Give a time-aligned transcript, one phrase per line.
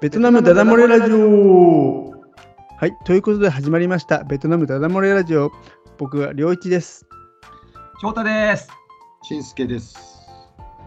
[0.00, 2.12] ベトナムダダ漏れラジオ
[2.76, 5.50] はい、ということで始まりました、ベトナムダダ漏れラジオ。
[5.98, 7.04] 僕は良一です。
[8.00, 8.68] 翔太です。
[9.22, 9.98] しんすけです。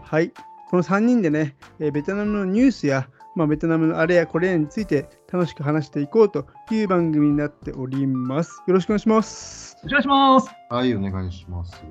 [0.02, 0.30] はい、
[0.70, 3.06] この3人でね、えーベトナムのニュースや、
[3.36, 8.62] まあ、ベトナムのあれやこれやについて楽しく話していこうという番組になっております。
[8.66, 9.76] よろしくお願いします。
[9.84, 10.48] お願いします。
[10.70, 11.84] はい、お願いします。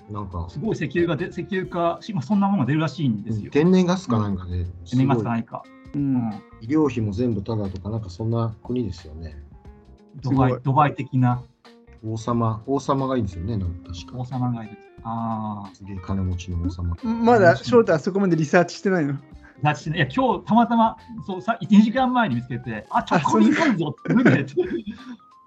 [0.09, 3.51] うん、なんかすごい石油がで、石油か、しまあ、そんなものが出るらしいんですよ。
[3.51, 5.63] 天然ガスかなんかで、す年ごい末かないか。
[5.95, 5.99] う。
[5.99, 6.33] うんん。
[6.61, 9.37] 医療費も全部タダとか、なんかそんな国ですよね。
[10.23, 11.43] ドバイドバイ的な
[12.05, 14.29] 王様、王様がいいんですよね、なんか確王か。
[14.29, 14.77] 様がいる。
[15.05, 15.75] ああ。
[15.75, 16.97] すげえ金持ちの王様。
[17.25, 19.15] まだ翔太はそこまでリサーチしてないの？
[19.63, 20.97] だしね、いや、今日たまたま、
[21.27, 24.55] そうさ1時間前に見つけて、あ、ちょ、ここに行くんぞって、見てて、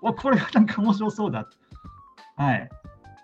[0.02, 1.48] おこれはなんか面白そうだ。
[2.38, 2.70] はい。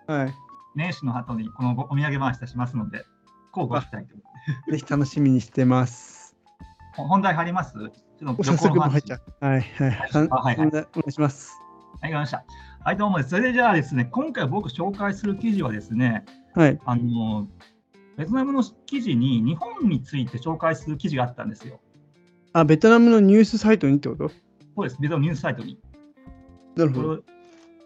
[0.08, 0.34] はい。
[0.76, 3.06] 年始の後にこのお土産回し出しますので、
[3.52, 4.16] こうご期待と。
[4.72, 6.36] ぜひ楽しみにしてます。
[6.96, 7.74] ほ本題入ります？
[7.74, 9.46] ちょっとお早速もう入っちゃう。
[9.46, 10.28] はいはい。
[10.30, 11.52] あはいはいお願いします。
[12.02, 12.44] はい、わかりました。
[12.84, 13.30] はい、どうもです。
[13.30, 16.26] それでじゃあですね、今回僕紹介する記事はですね、
[16.56, 16.80] はい。
[16.86, 17.48] あの、
[18.22, 21.80] ベトナムの記事に日本について紹介する記事があったんですよ。
[22.54, 24.30] あ、ベトナムのニュースサイトにってこと？
[24.30, 24.36] そ
[24.78, 25.80] うです、ベトナムニュースサイトに。
[26.76, 27.24] なるほど。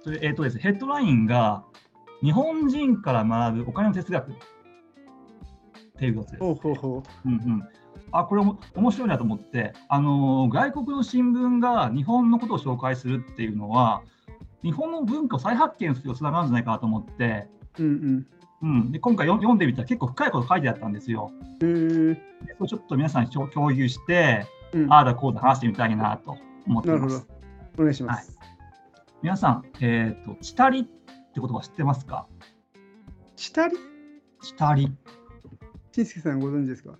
[0.03, 1.63] それえーとですね、ヘッドラインが、
[2.22, 4.35] 日本人から学ぶお金の哲学っ
[5.97, 7.63] ていうやつです、ほうほうほうんうん。
[8.12, 14.02] あ、これも面白いなと思って、あのー外国の新聞が日本のことを紹介するっていうのは、
[14.63, 17.47] 日本の文化を再発見するとつながるんじゃないかなと思って、
[17.79, 17.84] う。
[17.84, 18.28] うん
[18.66, 21.31] うん、で今回読読んでみたら結構深いこと書いてあったんですよ。
[21.62, 21.70] うん。
[21.70, 22.46] へえ。
[22.48, 24.92] でそれちょっと皆さんに共共有して、うん。
[24.92, 27.28] ああだこうだ話してみたいなと思っていまなるほどす。。
[27.78, 28.40] お願いします。
[29.22, 30.90] 皆さん、えっ、と、チタリって
[31.36, 32.26] 言葉知ってますか？
[33.36, 33.78] 下り
[34.42, 34.92] チタリ。
[35.92, 36.97] しんすけさんご存知ですか？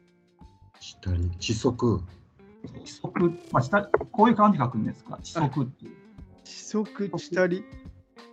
[0.80, 2.02] 下に地則。
[2.84, 5.18] 地則、まあ、下こういう漢字書くんですか？
[5.24, 5.96] 地則っていう。
[6.44, 7.64] 地則、下り。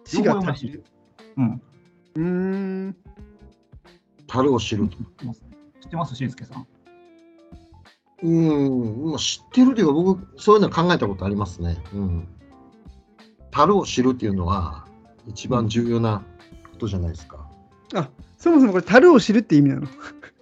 [0.05, 0.85] 地両が足る。
[1.39, 1.63] うん。
[2.15, 2.97] うーん。
[4.27, 4.97] 樽を知ると。
[4.97, 5.43] 知ってます
[5.81, 6.67] 知ってますしんすけさん？
[8.23, 11.83] うん、まあ、知ってるというか、僕、そういうの考えたことありますね。
[11.93, 12.29] うん。
[13.51, 14.87] 樽を知るっていうのは、
[15.27, 16.23] 一番重要な
[16.71, 17.47] ことじゃないですか。
[17.95, 18.09] あ、
[18.39, 19.87] そもそもこれ、樽を知るって意味なの？
[19.87, 19.93] そ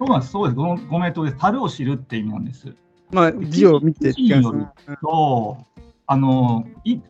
[0.00, 0.56] うなんです、そうです。
[0.56, 1.38] ごご名答です。
[1.38, 2.74] 樽を知るって意味なんです。
[3.10, 5.66] まあ、字を見てって感じ記事によと、
[6.06, 7.00] あの、い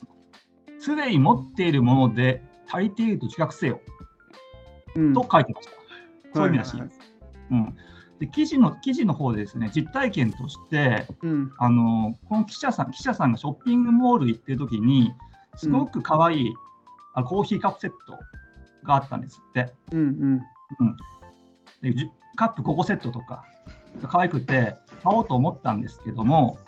[0.79, 4.00] すでに持っているもので足りていると自覚せようん
[5.15, 5.73] と書いてました。
[6.35, 7.01] そういう意味らしいはです。
[7.51, 7.77] うん、
[8.21, 11.53] で記事の記事の方でですね、実体験として、うん。
[11.59, 15.13] あのこの記者さん記者さんがショッピングモール行ってる時に、
[15.57, 16.55] すごく可愛い、
[17.15, 18.19] あコーヒーカップセット
[18.87, 19.73] があったんですって。
[19.93, 20.05] うんう
[20.85, 20.97] ん。
[21.83, 23.45] でじゅカップ5個セットとか、
[24.09, 26.59] 可愛くて買おうと思ったんですけども、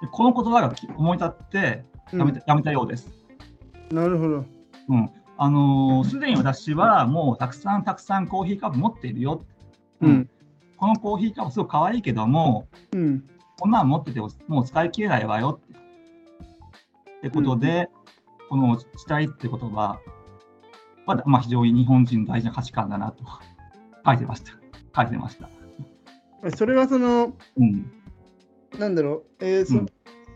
[0.00, 3.10] でこの言葉がき思い立ってやめた,、やめたようです。
[3.90, 4.44] なるほど。
[4.88, 5.10] うん
[5.42, 9.42] あのーすでに私はもうたくさんたくさんコーヒーカップ持っているよ。
[10.02, 10.28] うん。
[10.76, 13.24] このコーヒーカップすごく可愛いけども、うん。
[13.58, 15.78] こんなん持っててももう使い切れないわよって。
[17.20, 17.88] ってことで、
[18.50, 19.98] この「したい」って言葉
[21.06, 23.24] は、まあ、非常に日本人の大事な価値観だなと
[24.04, 24.52] 書いてました。
[24.94, 25.48] 書いてました。
[26.54, 27.90] それはその、うん。
[28.78, 29.86] なんだろう、えーそうん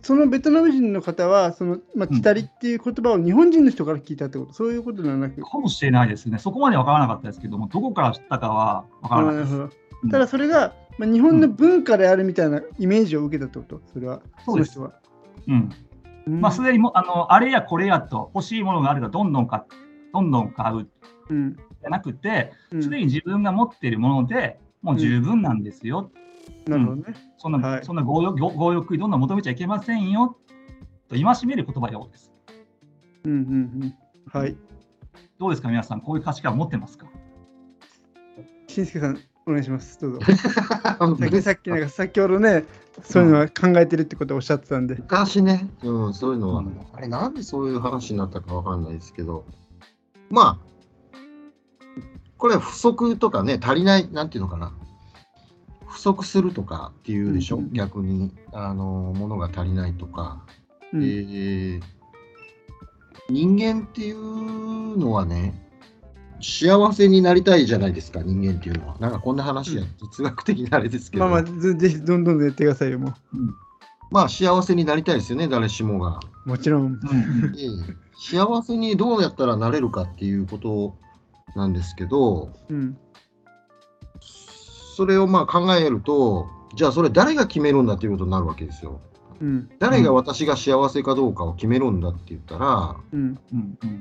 [0.05, 2.17] そのベトナム人の方は、その、まあ、うん。
[2.17, 6.39] キタリっていう言葉を日本人の人から聞いたってこと、そういうことではなく、かもしれないですね。
[6.39, 10.11] そこまで分からなかったですけども、どこから知ったかは分からなかったです。
[10.11, 14.79] ただそれが、まあ、日本の文化であるみたいなイメージを受けたってこと、それは、そうです。
[14.79, 14.85] う
[15.53, 15.71] ん。
[16.27, 16.41] うん。
[16.41, 19.63] まあ、すでにもあのあれやこれやと欲しいものがあるからどんどん買
[20.13, 20.89] どんどん買う。
[21.31, 21.57] うん。
[21.57, 22.83] じゃなくて、うん。
[22.83, 26.11] すでに自分が持っているものでもう十分なんですよ。
[26.67, 27.15] なるほどね。
[27.39, 30.37] そんな、はいそんな強欲強強欲にどんどん求めちゃいけませんよ
[31.09, 32.33] と戒める言葉ようです。
[33.25, 33.41] うんうんう
[33.87, 33.95] ん。
[34.33, 34.57] はい。
[35.39, 37.07] どうですか、皆さん、こういう価値観を持ってますか？
[38.69, 40.01] しんすけさん、お願いします。
[40.01, 40.21] どうぞ。
[41.43, 42.65] さっきなんか先ほどね、
[43.03, 44.95] そういうのは考えてるってことをおっしゃってたんで。
[44.97, 49.45] 昔ね、うん、そういうのは、うんあれなんでそういう話になったかわかんないですけど、
[50.31, 50.65] まあ、
[52.39, 54.73] これは不足とかね、足りない、なんていうのかな、
[55.95, 60.45] 不足するとかっていうでしょ、うんうんうん逆に、あの、ものが足りないとか、
[60.93, 61.83] うんえー
[63.31, 65.55] 人間っていうのはね、
[66.43, 68.99] 幸せになりたいじゃないですか、人間っていうのは。
[68.99, 73.15] なんかこんな話や、哲学的なあれですけど、まあまあ、ぜぜひどんどんやってくださいよ、も
[74.11, 76.21] まあ幸せになりたいですよね、誰しもが。
[76.45, 76.49] う。
[76.51, 77.01] もちろん。
[78.19, 80.99] 幸せにどうやったらなれるかっていうこと
[81.57, 82.99] なんですけど、うん。
[84.95, 89.01] それをまあ考えると、じゃあそれ誰が決めるんだっていうことになるわけですよ。
[89.41, 89.71] うん。
[89.81, 93.39] 誰が私が幸せかどうかを決めるんだって言ったら、うん。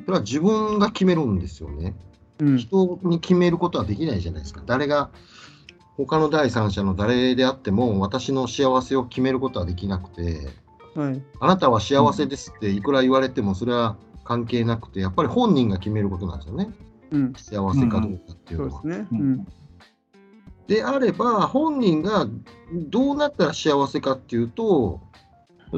[0.05, 1.95] それは自分が決めるんですよね。
[2.39, 2.57] うん。
[2.57, 4.61] 人に決めることはできないじゃないですか。
[4.65, 5.09] 誰が、
[5.97, 10.49] 他の第三者の誰であっても、私の幸せを決めることはできなくて、
[10.95, 11.21] はい。
[11.39, 16.69] あなたは幸せですっていくら言われても、それは関係なくて、やっぱり本人が決めることなんですよね。
[17.11, 17.33] うん。
[17.33, 18.81] 幸せかどうかっていうのは。
[18.81, 19.07] そうですね。
[19.11, 19.47] ううんん。
[20.67, 22.27] であれば、本人が
[22.71, 25.01] どうなったら幸せかっていうと、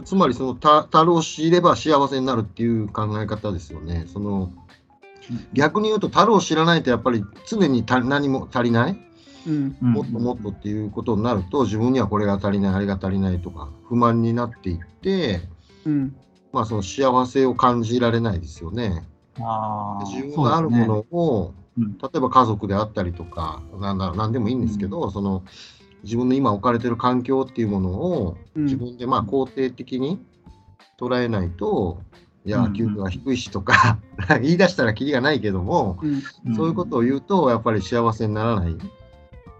[0.04, 4.06] つまりそのた樽を知れば幸せになるっていう考え方ですよね。
[4.08, 4.52] その
[5.54, 9.00] 逆に言うと、樽を知らないとやっぱり常にた何も足りない、
[9.48, 9.78] うん。
[9.82, 15.42] うんもっともっとっていうことになると、自分にはこれが足りない、あれが足りないとか、不満になっていって、
[15.86, 16.16] うん。
[16.52, 19.06] まあ、その幸せを感じられないですよね。
[19.40, 21.98] あー自分があるものを、うん。
[21.98, 25.44] 例えば家族であったりとか、なんだろう、なんでもいいんですけど、その
[26.04, 28.64] 自分の今置かれてる環境っていうものをうん。
[28.66, 30.20] 自分でまあ肯定的に
[31.00, 32.02] 捉えないと、
[32.46, 34.00] いやうん、給料が低いしとか、
[34.42, 36.56] 言い出したらきりがないけども、うん。
[36.56, 38.78] そういうことを言うと、やっぱり幸せにならない。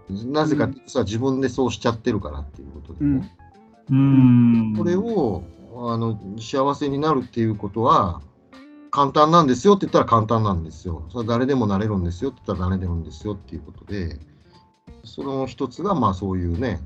[0.08, 3.36] なぜかってさ、自分でそうしちゃってるからっていうことでね。
[3.90, 4.74] うん。
[4.76, 5.42] これを
[5.78, 8.20] あの幸せになるっていうことは
[8.96, 11.04] 簡単なんですよって言ったら簡単なんですよ。
[11.10, 14.18] それは誰でもなれるんですよって言ったらなれるんですよっていうことで、
[15.04, 16.80] その一つがまあそういうね、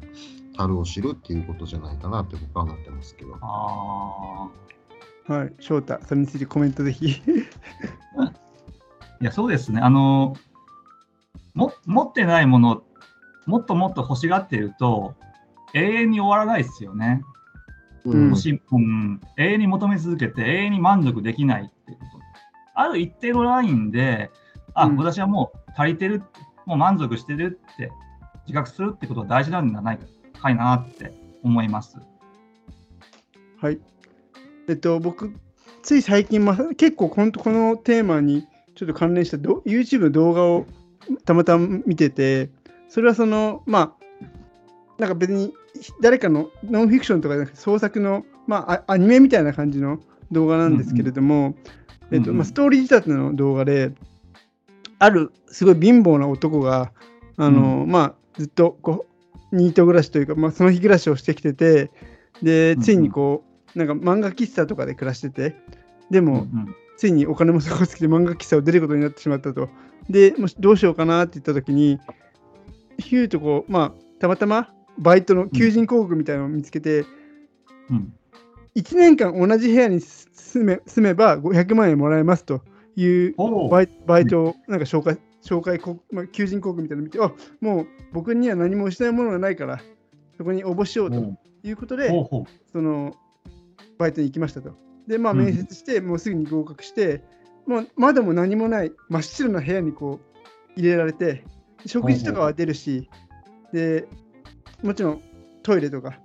[0.57, 3.37] 樽を知るっていうことじゃないかなって僕は思ってますけど。
[3.41, 4.49] あ
[5.33, 5.53] はい。
[5.61, 7.07] 翔太、それについてコメントぜひ。
[7.07, 7.43] ー
[9.23, 9.81] いや、そうですね。
[9.81, 10.35] あの、
[11.55, 12.83] も持ってないもの、
[13.47, 15.15] もっともっと欲しがっていると、
[15.75, 17.23] 永遠に終わらないですよね。
[18.05, 21.73] うん欲しいうん、永遠に求め続けて、永遠に満足できない。
[22.81, 24.31] ある一定のラインで、
[24.75, 26.23] あ、うん私はもう足りてる、
[26.67, 27.91] もう満足してるって
[28.47, 29.99] 自覚するってことが大事なんじゃない
[30.41, 31.97] かいなって思います。
[33.61, 33.81] はい。
[34.69, 35.35] えっと、僕、
[35.83, 40.67] つい最近、ま、結構このこのテーマにちょっと関連したど YouTube の動画を
[41.25, 42.51] たまたま見てて、
[42.89, 44.01] それはその、まあ、
[44.99, 45.53] なんか別に
[46.01, 49.99] 誰かのノンフィクションとかじゃなくて創作の、まあ、あアニメみたいな感じの
[50.31, 51.80] 動画なんですけれども、えっとうん
[52.19, 53.93] うんまあ、ストーリー仕立ての動画で、
[54.99, 56.93] あるすごい貧乏な男が、
[57.37, 59.07] あのまあ、ずっとこ
[59.53, 61.91] うニート暮らしというか、まあ、その日暮らしをしてきてて、
[62.43, 65.57] で、ついにこう、なんか漫画喫茶とかで暮らしてて、
[66.11, 69.71] でも、うんついにお金もすごい好きで 漫画喫茶を出ることになってしまったと。
[70.11, 71.99] で、もしどうしようかなって言った時に、
[72.99, 77.07] ヒューとこう、まあ、たまたまバイトの求人広告みたいなのを見つけて、
[77.89, 78.13] うん
[78.77, 82.63] 1年間同じ部屋に住め住めば500万円もらえますと
[82.97, 83.35] いう
[83.71, 89.81] バイバイトをなんか紹介、紹介こ、まあ、求人広告みたいなの見て、あもう僕には何も失うものがないから、
[90.37, 92.09] そこに応募しようということで、
[92.73, 93.15] その
[93.99, 94.75] バイトに行きましたと。
[95.07, 95.39] で、まあ、うん。
[95.39, 97.23] 面接して、もうすぐに合格して、
[97.67, 100.21] もう窓も何もない真っ白な部屋にこ
[100.77, 101.45] う入れられて、
[101.87, 103.09] 食事とかは出るし、
[103.73, 104.07] で、
[104.83, 105.23] もちろん
[105.63, 106.19] トイレとか、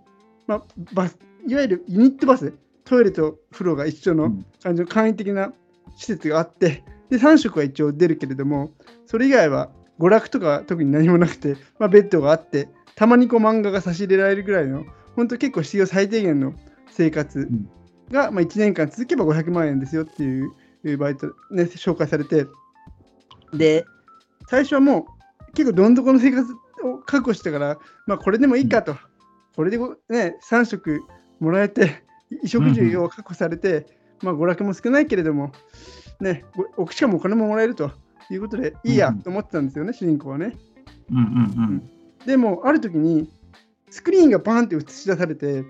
[0.48, 4.46] まあ、バスいわゆるユニットバス、トイレと風呂が一緒のうん。
[4.62, 5.54] 感じの簡易的な
[5.98, 8.72] 施設があって、で、3食は一応出るけれども、
[9.06, 14.86] それ以外は娯楽とか特に何もなくて、まあ、ベッドがあって、たまにこう漫画が差し入れられるぐらいの、
[15.16, 16.54] 本当結構必要最低限の
[16.90, 17.70] 生活ん。
[18.12, 22.48] が、まあ、1年間続けば500万円ですよっていうバイト、ね、紹介されて、
[23.54, 23.86] で、
[24.50, 25.08] 最初はも
[25.50, 26.52] う結構どん底の生活
[26.84, 28.98] を確保してたから、まあ、これでもいいかと、
[29.56, 31.02] これでごね、3食
[31.40, 33.86] もらえて、衣食住を確保されて、
[34.22, 35.52] まあ、娯楽も少ないけれども、
[36.20, 37.92] ね、ごしかもお金ももらえると
[38.30, 40.56] いうことで、いいやうんと思ってたんですよね、主人公はね。
[41.12, 41.92] うんうん
[42.26, 43.30] でも、ある時に、
[43.92, 45.64] スクリーンがバーンって映し出されて、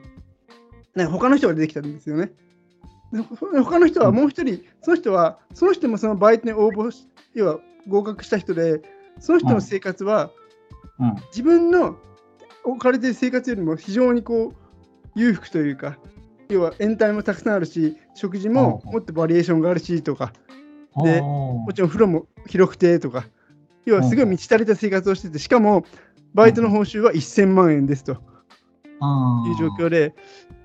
[0.96, 2.32] ね、他の人が出てきたんですよね。
[3.66, 8.82] 他の人はもう一人、その人は、その人もそのバイトに応募し、要は合格した人で、
[9.20, 10.32] その人の生活は、
[11.00, 11.08] うん。
[11.08, 11.98] うん自分の
[12.64, 14.65] 置かれている生活よりも非常にこう
[15.16, 15.98] 裕福というか、
[16.50, 20.34] 要は延滞もたくさんあるし、食事もうんもっとバリエーションがあるしとか、
[21.04, 23.26] でもちろん風呂も広くてとか、
[23.86, 25.86] 要はすごい満ち足りた生活をしてて、しかも
[26.34, 28.14] バイトの報酬は1000万円ですと。
[28.14, 30.14] いう状況で、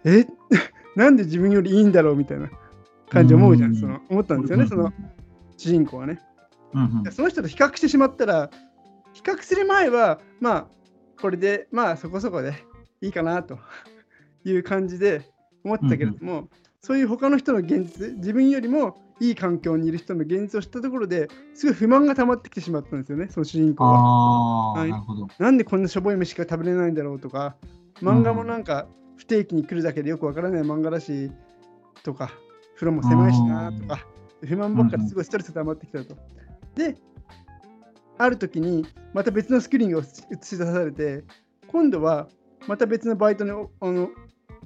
[0.04, 0.26] え？
[0.96, 2.48] なんで自分よりいいんだろうみたいな
[3.08, 3.74] 感じで思うじゃん。
[3.74, 4.92] その思ったんですよね、その
[5.56, 6.20] 主人公はね。
[6.74, 7.12] うんうん。
[7.12, 8.50] その人と比較してしまったら、
[9.12, 10.66] 比較する前は、まあ、
[11.20, 12.54] これで、まあ、そこそこで
[13.00, 13.58] いいかなと
[14.44, 15.22] いう感じで
[15.64, 16.48] 思ってたけれども、
[16.80, 24.72] そういう他の人の現実、自分よりもいい環境にいる人の現実を知ったところですごい不満が溜まってきてしまったんですよね、その主人公は。
[24.72, 25.04] はいな。
[25.38, 27.56] なんでこんなしょぼい飯しか食べれないんだろうとか、
[28.00, 31.30] 漫画もなんか不定期に来るだけでよくわからない漫画だし、
[32.02, 32.30] とか、
[32.76, 34.06] 風呂も狭いしなとか、
[34.42, 36.16] 不満ばっかりすごいストレスが溜まってきたと。
[36.74, 36.96] で、
[38.16, 40.02] ある時にまた別のスクリーンが映
[40.42, 41.24] し出されて、
[41.68, 42.28] 今度は
[42.66, 44.10] また別のバイトにおあの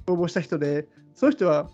[0.07, 1.69] 応募した人で、その人は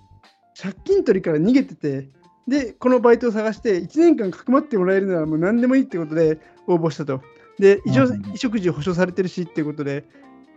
[0.61, 2.09] 借金取りから逃げてて、
[2.47, 7.21] で、このバイトを探して1年間かくまってもらえるならもう何でもいいってことで応募したと。
[7.59, 10.05] で、衣食住保証されてるしっていうことで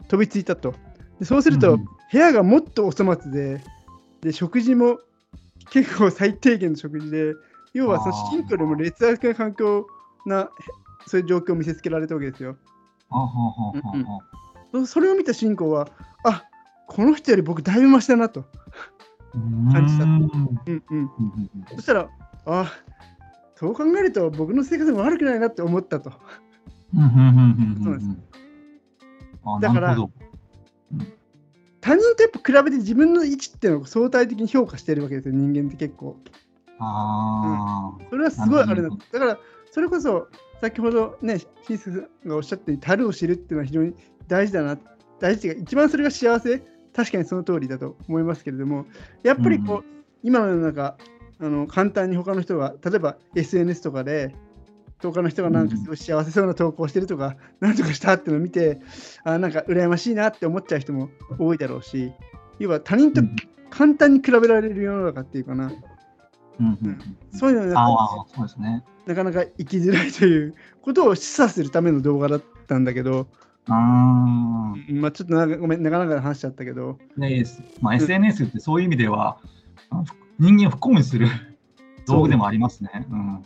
[0.08, 0.74] 飛びついたと。
[1.18, 3.60] でそうすると、うん部屋がもっとお粗末で、
[4.20, 5.00] で、食事も
[5.70, 7.34] 結構最低限の食事で、
[7.72, 9.88] 要はそのあー主人公よりも劣悪な環境
[10.26, 10.48] な、
[11.08, 12.56] そういう状況を見せつけられたわけですよ。
[13.10, 14.33] はあはあはあはあはあ
[14.74, 15.88] そそれを見た主人公は、
[16.24, 16.44] あ
[16.88, 18.44] この人より僕だいぶマシだなと。
[19.72, 20.04] 感じた。
[20.04, 20.28] うんうん。
[20.66, 21.76] うん、うんうん。
[21.76, 22.08] そしたら、
[22.46, 22.72] あ
[23.54, 26.10] そう考えると僕の生活も悪くないなって思ったと。
[26.10, 26.16] だ
[29.72, 30.10] からなるほど。
[31.80, 36.16] 他人とやっぱ比べて自分の位置っていうのを相対的に評価してるわけですよ、人間って結構。
[36.78, 38.88] ああ、それはすごいあれだ。
[38.88, 39.38] だから、
[39.74, 40.28] それこそ
[40.60, 43.92] 先ほどね、シースがおっしゃったように、樽を知るっていうのは非常に
[44.28, 44.78] 大事だな、
[45.18, 46.62] 大事っていうか、一番それが幸せ、
[46.94, 48.86] 確かにその通りだと思いますけれども、
[49.24, 49.84] やっぱりこう、う
[50.22, 50.96] 今の世の中、
[51.40, 54.32] あの簡単に他の人が、例えば SNS とかで、
[55.02, 58.80] 他の人がなんかすごい幸せそうな投稿してるとか、なんとかしたっていうのを見て、
[59.24, 62.12] あなんか羨ましいなって思っちゃう人も多いだろうし、
[62.60, 63.22] 要は他人と
[63.70, 65.72] 簡単に比べられる世の中っていうかな、
[66.60, 67.38] うんうんうん。
[67.38, 68.84] そういうのがああ、そうですね。
[69.06, 73.26] なかなか生きづらいということを示唆するための動画だったんだけど、
[73.68, 77.44] ああ、まあ、ちょっとなごめん、なかなか話しちゃったけど、ね
[77.80, 79.38] まあ、SNS ってそういう意味では、
[79.90, 80.04] あの
[80.38, 81.28] 人間を不幸にする
[82.06, 83.06] 道具でもありますね。
[83.10, 83.42] うん。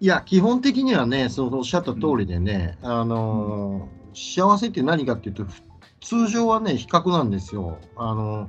[0.00, 5.62] いや、基本的にはね、そのおっしゃった通りでね、あのー幸せって何かっていうと、ふ
[6.00, 7.78] 通常はね、比較なんですよ。
[7.96, 8.46] あの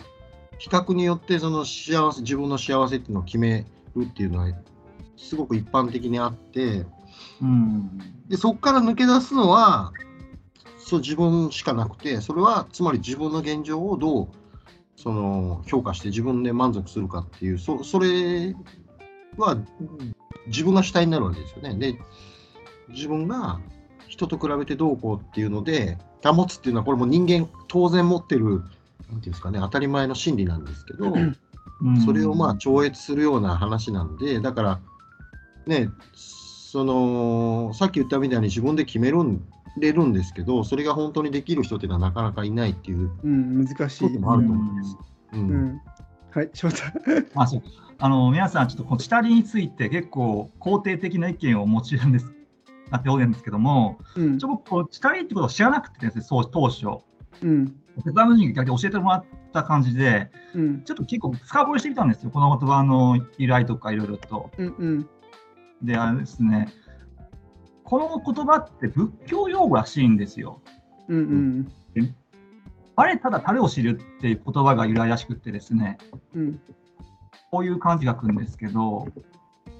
[0.59, 4.47] 比較によってその幸せ、自分の幸せっていうのを決めるっていうのは、
[5.17, 6.85] すごく一般的にあって、
[7.41, 9.91] うんでそこから抜け出すのは
[10.77, 14.27] そう自分しかなくてそれはつまり自分の現状をどう
[14.95, 18.55] その評価して自分で満足するかっていうそそれ
[19.37, 19.57] は
[20.47, 21.75] 自分が主体になるわけですよね。
[21.75, 21.99] で
[22.89, 23.59] 自分が
[24.07, 28.63] 人と比べてどうこうっていうので保つっていうのはこれも人間当然持ってる
[29.13, 31.13] なんていうんですかね当たり前の心理なんですけど。
[31.13, 31.37] うん。
[32.05, 34.79] それをまあ超越するような話なんで、だから、
[35.65, 39.45] ね、そのさっき言ったみたいに自分で決めるん
[39.79, 44.07] れるんですけど、それが本当にできる人っていうのはなかなかいないっていううん、難しい。
[44.07, 44.97] こともあると思うんです。
[45.33, 45.65] ううん。
[45.65, 45.81] ん、
[46.31, 46.83] はい、翔太。
[47.35, 47.61] あそう。
[47.99, 52.33] あの皆さん、ちょっとこの下りについて結構肯定的な意見をお持ちなんです。
[52.91, 54.37] なっておるんですけども、うん。
[54.37, 56.85] ちょ、僕、こう下りってことを知らなくてですね、そう当初、
[57.41, 64.49] うん、ベトナム人に逆に教えてもらった感じで、うん、ちょっと結構深掘りしてみたんですよ、この言葉の由来とかいろいろと。
[64.57, 65.09] うん、うん、
[65.83, 66.69] で、あれですね、
[67.83, 70.61] この言葉って仏教用語らしいんですよ。
[71.07, 71.71] うん、
[72.95, 75.97] あれ、ただ樽を知るっていう言葉が由来らしくってですね、
[76.33, 76.61] うん、
[77.51, 79.07] こういう漢字が書くんですけど、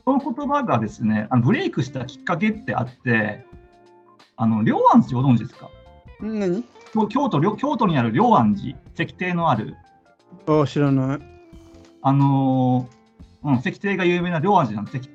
[0.05, 3.45] その言葉がですね、あのブレイクしたきっかけってあって、
[4.35, 5.69] あの両安寺ご存知ですか？
[6.23, 6.63] ん何？
[6.93, 9.75] 京京都両京都にある両安寺、石庭のある、
[10.47, 11.19] ああ、知らない。
[12.01, 14.97] あのーうん、石庭が有名な両安寺なんです。
[14.97, 15.09] 石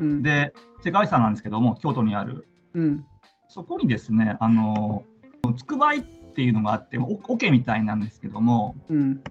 [0.00, 0.22] うん。
[0.22, 2.48] で、世界遺産なんですけども、京都にある。
[2.74, 3.04] うん。
[3.48, 5.10] そこにですね、あのー
[5.56, 9.22] つくばいっていうのがあって、お桶みたいなんですけども、うん。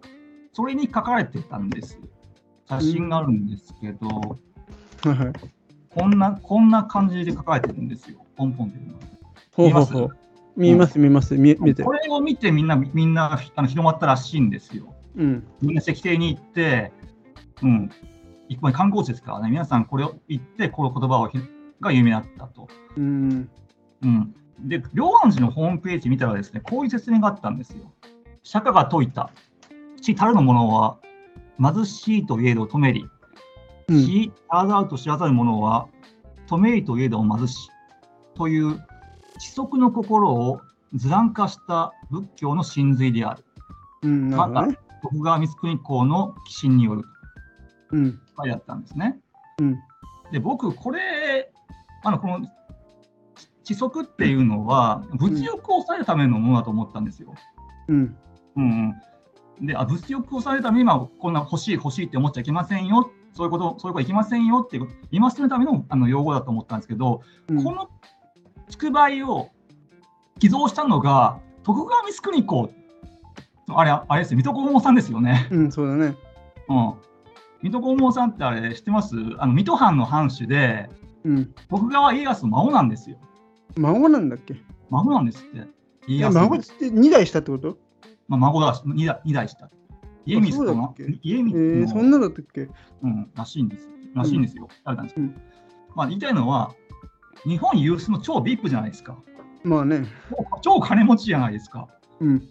[0.53, 1.99] それに書かれてたんです。
[2.67, 4.35] 写真があるんですけど、は
[5.05, 5.33] いはい。
[5.89, 8.25] こんな、こんな感じで書かれてるんですよ。
[8.35, 8.99] ポンポンっていうのが。
[9.53, 10.17] ほうほうほう。
[10.59, 11.93] 見えます、見えます、見てるこ。
[11.93, 14.93] れを見てみんな、みんなあの広まったらしいんですよ。
[15.15, 15.47] うん。
[15.61, 16.91] みんな石庭に行って、
[17.63, 17.89] うん、
[18.49, 21.39] 一般に観光地ですからね、皆さんこれを言って、この言葉をひ
[21.79, 22.67] が有名だったと。
[22.97, 23.49] うん。
[24.01, 27.93] うん、で、両安寺のホームページ見たらですね、こういう説明があったんですよ。
[28.43, 29.31] 釈迦が説いた、
[30.01, 30.97] 死たるの者は
[31.57, 33.07] 貧しいといえど止めり、
[33.87, 34.05] うん。
[34.05, 35.87] 死あざうと知らざる者は
[36.47, 37.69] 止めりといえど貧し
[38.35, 38.81] という
[39.39, 40.62] 知足の心を
[40.93, 43.46] 図覧化した仏教の真髄である。
[44.03, 44.29] うん。
[44.29, 44.77] なるほどね。
[45.01, 47.03] 徳川光圀公の寄進による
[47.91, 48.19] うん。
[48.38, 49.19] 書いてあったんですね。
[49.60, 49.79] うん。
[50.31, 51.51] で、僕、これ、
[52.03, 52.48] あのこの
[53.63, 57.34] 知足っていうのは、物欲を抑えるためのものだと思ったんですよ。
[57.88, 58.17] うん。
[58.55, 58.96] うん
[59.60, 67.89] うん、であ、物欲を抑えるために今、こんな欲しい、欲しいって思っちゃいけませんよ、そういうこと、そういうこといけませんよっていう、今するためのあの用語だと思ったんですけど、うんこの
[68.69, 69.49] つくばいを
[70.39, 72.73] 寄贈したのが、徳川光圀公、
[73.67, 75.47] あれ、あれですよ、水戸黄門さんですよね。
[75.51, 76.15] うん、そうだね。
[76.69, 76.93] うん。
[77.61, 79.15] 水戸黄門さんってあれ、知ってます？
[79.38, 80.89] あの水戸藩の藩主で、
[81.25, 81.53] うん。
[81.69, 83.17] 徳川家康の孫なんですよ。
[83.77, 84.55] 孫なんだっけ？
[84.89, 85.67] 孫なんですって。
[86.07, 87.77] 家え、康の孫って2代したってこと？
[88.27, 89.69] まあ、孫だし、2代二代した。
[90.25, 92.69] 家光との家え光の、ー、そんなだったっけ？
[93.03, 93.89] うん、らしいんです。
[94.15, 94.69] らしいんですよ。
[94.85, 95.41] あれなんですけどうん
[95.95, 96.73] まあ、言いたいのは、
[97.45, 99.17] 日本有数の超 VIP じゃないですか。
[99.63, 100.06] まあね。
[100.62, 101.88] 超超金持ちじゃないですか。
[102.19, 102.49] うん。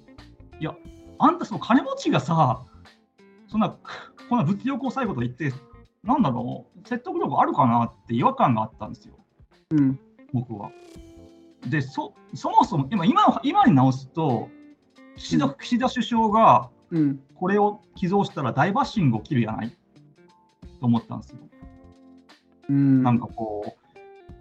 [1.20, 2.62] あんたその金持ちがさ、
[3.48, 3.76] そんな、
[4.28, 5.52] こんな物欲を抑えること言って、
[6.04, 9.16] なんだろう、説得力あるかなって違和感があったんですよ、
[9.70, 9.98] うん。
[10.32, 10.70] 僕は。
[11.66, 14.48] で、そそもそも今今の今に直すと
[15.16, 17.20] 岸田、うん岸田首相がうん。
[17.34, 19.76] これを寄贈したら大バッシング起きるやない？
[20.78, 21.38] と思ったんですよ。
[22.68, 23.02] うん。
[23.02, 23.77] なんかこう、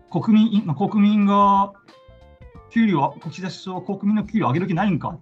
[0.09, 1.73] 国民まあ国民が
[2.69, 5.17] 給料は、岸田首相は国民の給料上げる気ないんか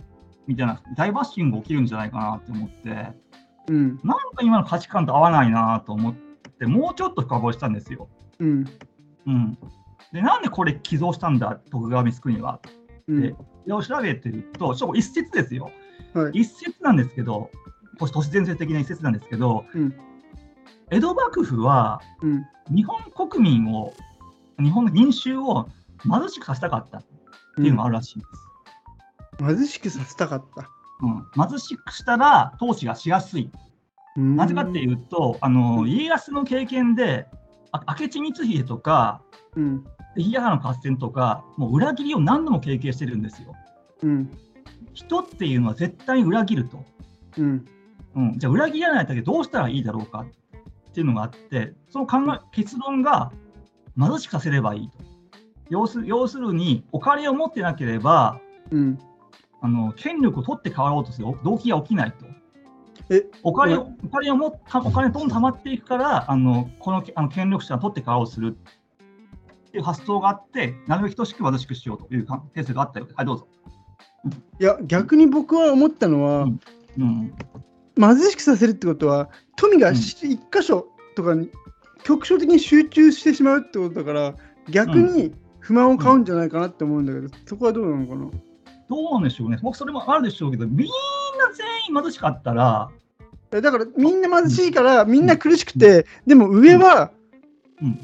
[0.48, 3.14] みたいな大バッシング起きるんじゃないかなって思って、
[3.68, 4.00] うん。
[4.04, 6.16] なんか今の価値観と合わないなと思っ
[6.60, 8.10] て、もうちょっと深掘りしたんですよ。
[8.40, 8.66] うん。
[9.28, 9.58] うん、
[10.12, 12.60] で、なんでこれ寄贈したんだ、徳川光圀は。
[13.08, 13.22] うん。
[13.22, 13.36] で、
[13.68, 15.72] 調べてると、ちょっと一説ですよ。
[16.14, 16.42] はい。
[16.42, 17.50] 一説なんですけど、
[18.00, 19.94] 都都市伝説的な一説なんですけど、うん
[20.92, 22.46] 江戸幕府はうん。
[22.70, 23.94] 日本国民を、
[24.60, 25.68] 日本の民衆を
[26.04, 27.04] 貧しくさせたかったっ
[27.56, 29.56] ていうのがあるらしいんです。
[29.58, 30.70] 貧しくさせたかった。
[31.02, 33.52] うん貧しくしたら統治がしやすい。
[34.18, 37.28] うんなぜかっていうと、あの家康の経験で、
[37.72, 39.22] あ明智光秀とか、
[39.56, 39.86] うん。
[40.16, 43.54] 関ヶ原の合戦とか、もう裏切りを何度も経験してるんですよ。
[44.04, 44.32] うん。
[44.94, 46.86] 人っていうのは絶対に裏切ると。
[47.38, 47.66] うん。
[48.16, 50.26] うん、じゃあ裏切らないだけどうしたらいいだろうか
[50.90, 53.34] っていうのがあって、その考え結論が
[53.98, 54.98] 貧しくさせればいいと。
[55.70, 58.40] 要す要するに、お金を持ってなければ、
[58.72, 59.00] うん。
[59.62, 62.26] あの権力を取って変わろうとする動機が起きないと。
[63.10, 68.56] え、お金お金をもったお金どんどん溜まっていくから、あのこのあの権力者を取って変わろうとする
[69.68, 73.18] っていう発想があって、なるべく等しく貧しくしようという定説があったようです。
[73.18, 73.48] はい、どうぞ。
[74.60, 76.60] いや、逆に僕は思ったのは、うん
[76.98, 77.36] うん、
[77.98, 81.50] 貧しくさせるってことは、富がし一箇所とかに
[82.06, 84.36] 局所的に集中してしまうってことだから、
[84.70, 88.32] 逆に不満を買うんじゃないかなって思うんだけど、そこはどうなのかな？
[88.88, 89.58] どうなんでしょうね。
[89.62, 90.94] 僕、それもあるでしょうけど、みんな
[91.54, 92.90] 全員貧しかったら、
[93.52, 97.12] えだからみんな貧しいからみんな苦しくて、でも上は、
[97.82, 98.00] うん。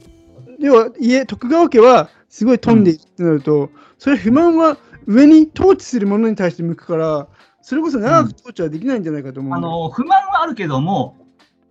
[0.60, 7.28] 要は家徳川家はすごい飛んでいるってなると、それ不満は上に統治するものに対して向くから
[7.64, 11.18] それこそ長く統治はできないんじゃないかと思うんだよ、あの不満はあるけども、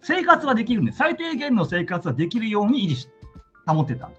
[0.02, 3.08] 生活はできるんで、最低限の生活はできるように維持し
[3.66, 4.10] 保ってた。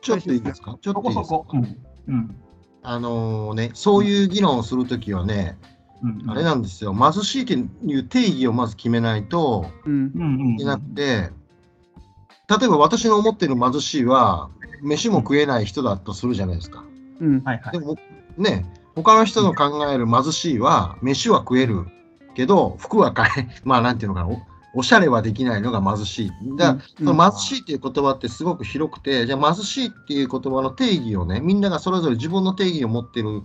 [0.00, 0.78] ちょっといいですか？
[0.80, 1.36] ちょっそといいですか？
[1.36, 1.58] こそこ。
[1.58, 2.14] うん。
[2.14, 2.36] うん。
[2.82, 5.58] あのね、そういう議論をするときはね、
[6.02, 6.30] うん。
[6.30, 10.12] あれなんですよ、貧しいっていう定義をまず決めないとうん。
[10.14, 11.30] うんうんいけなくて、
[12.48, 14.50] 例えば私の思ってる貧しいは、
[14.82, 16.84] 飯も食えない人だとするじゃないですか。
[17.20, 17.42] うん。
[17.42, 17.72] はいはい。
[17.72, 17.96] でも
[18.36, 18.64] ね、
[18.94, 21.86] 他の人の考える貧しいは、飯は食える
[22.34, 26.30] けど、服は買え、まあなんていうのかな、おおしゃれはできないのが貧しい。
[26.56, 33.42] だからうんその貧しいっていう言葉ってすごく広くて、じゃあ貧しいっていう言葉の定義をね、みんながそれぞれ自分の定義を持ってる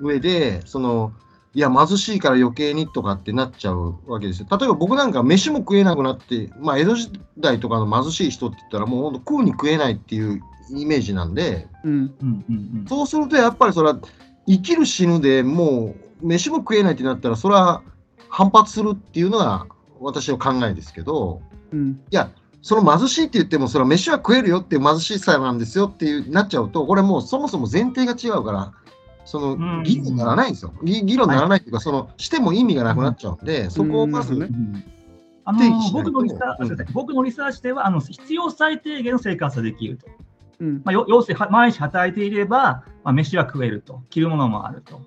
[0.00, 1.12] 上で、その、
[1.54, 4.46] いや、貧しいから余計にとかってなっちゃうわけですよ。
[4.50, 10.40] 例えば僕なんか飯も食えなくなって、まあ江戸時代とかの貧しい人って言ったらもう本当食うに食えないっていう
[10.70, 13.98] イメージなんで、うんうんうんうんそうするとやっぱりそれは
[14.46, 17.82] 生きる死ぬでもう飯も食えないってなったらそれは
[18.28, 19.66] 反発するっていうのが
[20.00, 21.40] 私の考えですけど、
[21.72, 22.00] うん。
[22.10, 22.30] いや、
[22.62, 28.72] その貧しいって言っても、それは飯は食えるよっていう貧しさなんですよっていうなっちゃうと、これもうそもそも前提が違うから、
[29.24, 30.72] そうんの議論にならないんですよ。
[30.82, 34.42] 議議論にならないっていうか、そのしても意味がなくなっちゃうんで、そこをまず、うん。
[34.42, 34.84] うん。
[35.44, 36.86] あの僕のリサーうん。
[36.92, 40.06] 僕のリサーチではあの必要最低限の生活ができると。
[40.60, 40.74] うん。
[40.84, 45.02] まあ、よ要するには毎日働いていれば、まあ、飯は食えると、着るものもあると。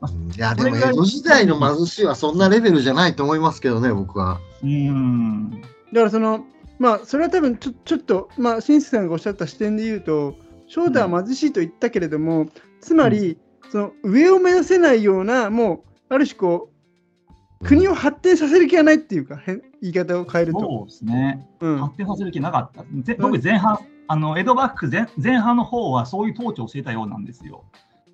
[0.00, 4.40] うんいや、でも江戸時代の貧しいはそんなレベルじゃないと思いますけどね、僕は。
[4.62, 5.50] うーん。
[5.92, 6.44] だからその
[6.78, 12.46] まあそれは多分ちょちょっとまあ新助さんがおっしゃった視点で言うと翔太は貧しいと言ったけれども、
[12.80, 13.38] つまり
[13.70, 16.70] その上を目指せないようなもうある種こ
[17.60, 20.60] う国を発展させる気がないっていうか変言い方を変えると。
[20.60, 21.48] そうですね。
[21.60, 22.84] うん発展させる気なかった。
[23.02, 27.64] ぜ特に前半、あの江戸幕府前前半の方はそういう統治をしていたようなんですよ。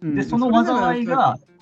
[0.01, 1.54] うんで、その災いが、うん、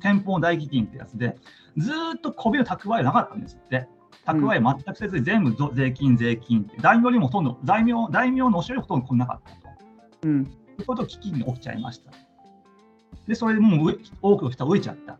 [0.00, 1.36] 天保大飢饉ってやつで、
[1.76, 3.88] ずーっと米の蓄えなかったんですって。
[4.26, 10.28] 蓄え全くせずに全部ぞ税金、税金って、大名にもほとんど、大名大名のお城にほとんど来なかったと。
[10.28, 10.42] うん
[10.78, 12.12] いうこと危機が起きちゃいました。
[13.26, 15.18] で、それでもう多くの人は飢えちゃったっ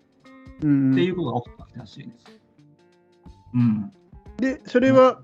[0.63, 2.41] うんていうことが起きたらしいです。
[3.55, 3.93] うん。
[4.37, 5.23] でそれは、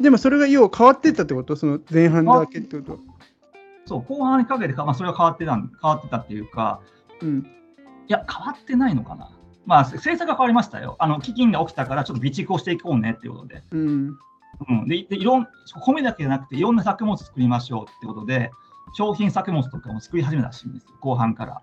[0.00, 1.56] でもそれが要は変わってったってこと？
[1.56, 2.98] その前半だけってことは。
[3.86, 6.80] そう、後半にかけてか、まあ、それは変わってたん変わってたっていうか、
[7.20, 7.57] うんい
[8.12, 9.30] や、変わってないのかな。
[9.66, 10.96] まあ、政策が変わりましたよ。
[10.98, 13.62] あの、飢饉が起きたから、ちょっと備蓄をしていこうねっていうことで。
[13.70, 14.18] うん。
[14.68, 15.46] うん、ででいろん
[15.84, 18.50] 米だけじゃなくていろんな作物作りましょうってことで
[18.94, 20.96] 商品作物とかも作り始めたらしいんですよ。
[21.00, 21.62] 後半から。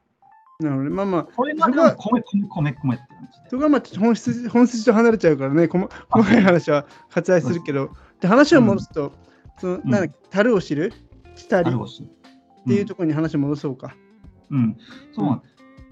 [0.60, 0.96] なるほどね。
[0.96, 3.50] まあまあこれまでは米米米米って感じで。
[3.50, 7.90] そこはまあ本質本質と離れちゃうからね、細細かい話は割愛するけど、
[8.22, 9.12] で話を戻すと、
[9.60, 10.94] そのなん樽を知る、
[11.36, 11.82] したりっある。
[11.82, 12.04] おし
[12.68, 13.96] ていうところに話を戻そうか。
[14.52, 14.78] うん、うん。
[15.14, 15.42] そうなん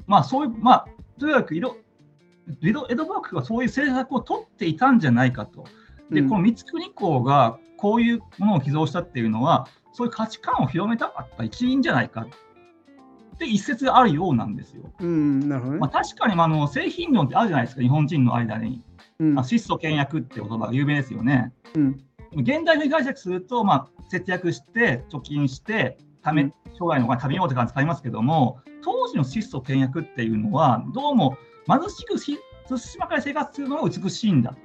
[0.08, 0.88] まあそういうまあ
[1.20, 5.66] とにかく江戸幕府はそういう政策を取っていたんじゃないかと
[6.12, 14.92] で、うんこの光圀公がこういうものを寄贈したっていうのはそういう価値観を広めたかった一因じゃないかって一説があるようなんですよ。
[15.00, 15.90] うん、なるほどねまあ、。
[15.90, 18.84] 確かに、まあ、あの製品論ってあるじゃないですか、日本人の間に。
[19.20, 21.54] うんあ質素倹約って言葉が有名ですよね。
[21.76, 22.04] うん
[22.36, 26.54] 現代で解釈すると、まあ、節約して、貯金して、ためうん。
[26.76, 34.56] 将来のお金食べようって感じ使いますけども、当時の質素倹約っていうのは、どうも貧しくし寿司ばかり生活するのが美しいんだ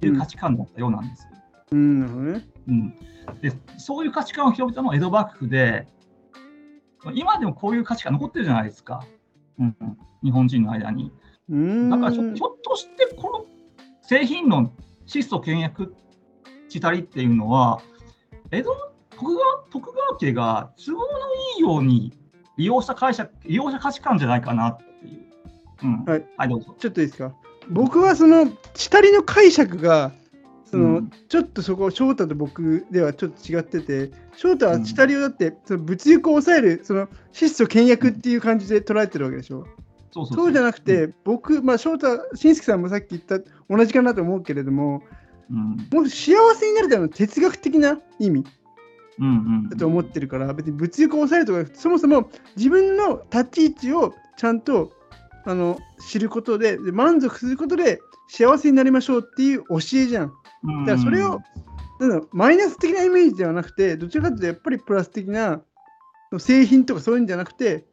[0.00, 1.28] という価値観だったようなんですよ。
[1.72, 2.32] うん、
[3.40, 5.88] でそういう価値観を広めたのは江戸幕府で、
[7.14, 9.04] 今でもこういう価値観残ってるじゃないですか、
[9.58, 9.76] うん。
[9.80, 11.12] うん、日本人の間に。
[11.50, 11.90] うん。
[11.90, 13.46] だからちょひょっとしてこの
[14.02, 14.72] 製品の
[15.06, 15.94] 質素倹約
[16.68, 17.80] したりっていうのは、
[18.50, 18.91] 江戸
[19.22, 21.06] 徳川徳川家が都合の
[21.56, 22.12] いいように
[22.56, 25.22] 利用した解釈、利用した価値観じゃないかなっていう。
[25.84, 26.74] うん、はい、はい、どうぞ。
[26.78, 27.32] ちょっといいですか？
[27.70, 30.12] 僕はその、下りの解釈が、
[30.64, 39.66] その、うんちょっとそこ、翔太と僕ではちょっと違ってて、翔太は下りをだって、その物欲を抑える、その質素倹約っていう感じで捉えてるわけでしょ？
[40.10, 43.38] そうそうそうじゃなくて、僕、まあ、翔太、新介さんもさっき言った
[43.70, 45.02] 同じかなと思うけれども、
[45.50, 48.52] うんもう幸せになるための哲学的な意味うんうん
[49.70, 54.92] だと思ってるから、別に物欲を抑えるとかそもそも自分の立ち位置をちゃんと
[55.44, 60.32] あの知ることでで、満足することで幸せになりましょうっていう教えじゃん。
[60.64, 61.40] うんだからそれを、
[62.00, 65.62] なんマイナス的なイメージではなくて、どちらかというとやっぱりプラス的な
[66.38, 67.84] 製品とかそういうんじゃなくて、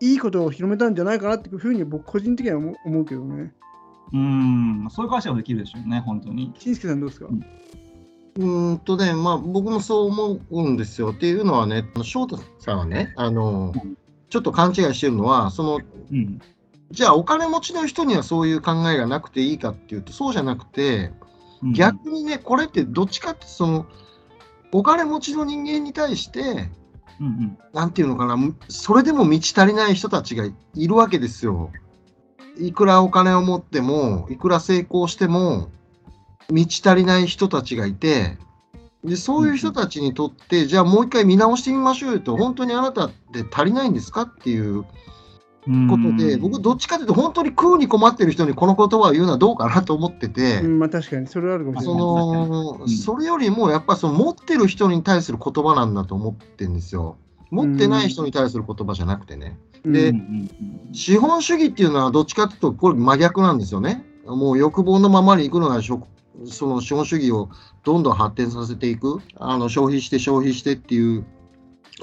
[0.00, 3.52] いいことを広めたんじゃないかなっていうふうに僕個人的には思うけどね。
[4.12, 6.52] うん、うんそういう解釈もできるでしょうね、本当に。
[6.58, 7.44] しんすけさんどうですか、うん
[8.36, 11.12] うーんとね、まあ、僕もそう思うんですよ。
[11.12, 13.96] っていうのはね、翔太さんはね、あのうん
[14.30, 16.40] ちょっと勘違いしてるのは、そのうん
[16.90, 21.12] じゃあお金持ちの人にはそういう考えがなくていいかっていうと、そうじゃなくて、
[21.62, 23.86] うん逆にね、これってどっちかって、その
[24.72, 26.40] お金持ちの人間に対して、
[27.20, 28.36] うんうんなんていうのかな、
[28.68, 30.44] それでも満ち足りない人たちが
[30.74, 31.70] いるわけですよ。
[32.58, 35.70] いくらお金を持っても、いくら成功しても、
[36.50, 38.38] 満ち足りない人たちがいて、
[39.04, 44.88] でそういう人たちにとって、じゃあもう一回見直してみましょうよと、本当にあなたって足りないんですかっていうこ
[46.02, 52.48] とで、僕、どっちかというと、本当に食うに困ってる人にこの言葉を言うのはどうかなと思ってて、うん、まあ確かにそれはあるかもしれそない。
[52.48, 57.16] のうんそれよりも、やっぱりその持ってる人に対する言葉なんだと思ってるんですよ。
[57.50, 59.58] 持ってない人に対する言葉じゃなくてね。
[59.84, 60.50] でうんうん
[60.88, 64.04] うん資本主義っていうのはどっちかというと、これ真逆なんですよね。
[64.26, 66.04] もう欲望のままに行くのが食
[66.46, 67.48] その資本主義を
[67.84, 71.24] どんどん発展させていく、あの消費して消費してっていう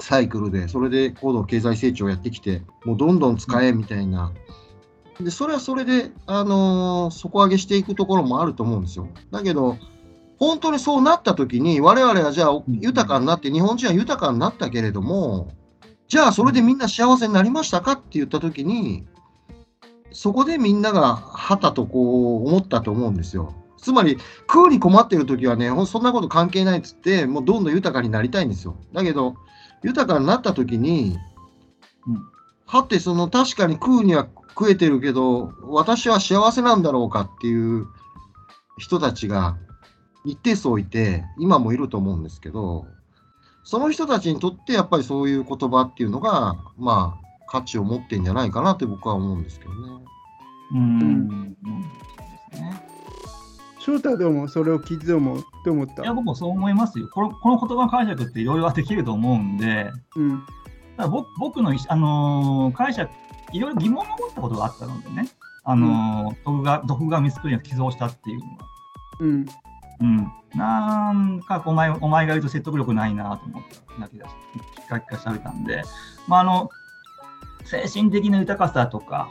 [0.00, 4.32] サイクルで、それで高度経済成長をやってきて、もうどんどん使えみたいな。
[5.20, 9.08] で、それはそれで、あのー底上げしていくところもあると思うんですよ。
[9.30, 9.76] だけど、
[10.38, 15.52] 本当にそうなった時に、我々はじゃあ豊かになって、日本人は豊かになったけれども、
[16.08, 19.06] じゃあそれでみんな幸せになりましたかって言った時に、
[20.12, 23.54] そこでみんながはたとこう思ったと思うんですよ。
[23.82, 24.16] つまり、
[24.48, 28.76] 食うに困ってる時はね、そんなこと関係ないっつって、もうどんどん豊かになりたいんですよ。
[28.92, 29.34] だけど、
[29.82, 31.18] 豊かになった時に、
[32.06, 32.22] うん。
[32.64, 37.86] はてその確かに食うには食えてるけど、私は幸せなんだろうかっていう
[38.78, 39.56] 人たちが
[40.24, 42.86] 一定数いて、今もいると思うんですけど、
[43.64, 50.04] その人たちにとってやっぱりそういう言葉っていうのが、まあ、価値を持ってんじゃないかなって僕は思うんですけどね。
[50.72, 50.78] うん。
[50.78, 51.06] うん。
[51.06, 51.56] うん。
[52.50, 52.91] そうですね
[53.84, 56.02] 翔太はどうもそれを聞いてどうもどう思った？
[56.02, 57.08] いや、僕もそう思いますよ。
[57.08, 60.42] このこの言葉の解釈っていろいろはできると思うんで、うん。
[60.96, 63.12] ただ僕僕の、あのー解釈、
[63.52, 65.28] いろいろ疑問を持ったことがあったのでね、
[65.64, 68.50] あのー徳川徳川光圀が寄贈したっていうのは。
[69.18, 69.46] うん。
[70.00, 73.62] うん、なんかお前お前が言うと説得力ないなと思っ
[73.96, 74.34] ただけだし、
[74.76, 75.82] きっかけがしゃべたんで、
[76.28, 76.70] まあ、あの
[77.64, 79.28] 精神的な豊かさとか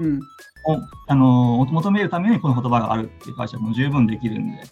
[0.00, 0.20] うん。
[0.66, 4.62] をあの求めるためにこの言葉があるっていう解釈も十分できるんで、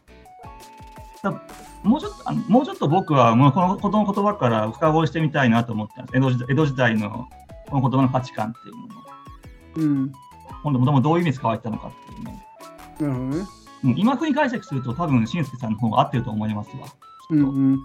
[1.22, 1.42] だ
[1.82, 7.28] もうちょっとあのもうちょっと僕はもうこのこの言葉から深掘りしてみたいなと思ったんです江戸時代江戸時代の
[7.68, 9.02] この言葉の価値観っていうものを、
[9.76, 10.12] うん。
[10.62, 13.46] 今度もともとどういう意味で使われてたのかっていうのをなるほどね。
[13.84, 16.86] うん今風に解釈すると多分、しんすけさんの方が合ってると思いますわ。
[17.30, 17.72] うんうん。
[17.72, 17.80] うん